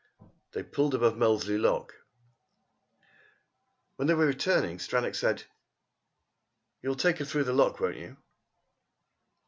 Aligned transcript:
They 0.53 0.63
pulled 0.63 0.95
above 0.95 1.15
Molesey 1.15 1.59
lock. 1.59 1.93
When 3.97 4.07
they 4.07 4.15
were 4.15 4.25
returning, 4.25 4.79
Stranack 4.79 5.13
said: 5.15 5.43
"You'll 6.81 6.95
take 6.95 7.19
her 7.19 7.25
through 7.25 7.43
the 7.43 7.53
lock, 7.53 7.79
won't 7.79 7.97
you?" 7.97 8.17